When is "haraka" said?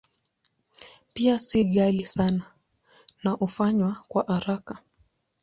4.23-4.79